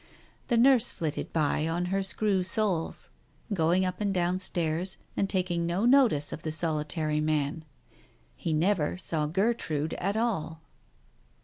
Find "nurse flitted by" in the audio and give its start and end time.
0.57-1.67